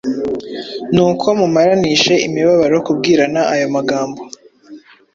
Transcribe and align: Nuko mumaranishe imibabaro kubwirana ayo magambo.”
Nuko 0.93 1.27
mumaranishe 1.39 2.13
imibabaro 2.27 2.77
kubwirana 2.85 3.41
ayo 3.53 3.67
magambo.” 3.75 4.21